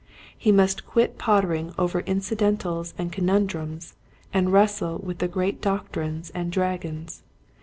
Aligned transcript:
He 0.35 0.51
must 0.51 0.83
quit 0.87 1.19
pottering 1.19 1.75
over 1.77 2.01
inci 2.01 2.35
dentals 2.35 2.95
and 2.97 3.11
conundrums 3.13 3.93
and 4.33 4.51
wrestle 4.51 4.97
with 4.97 5.19
the 5.19 5.27
great 5.27 5.61
doctrines 5.61 6.31
and 6.31 6.51
dragons. 6.51 7.21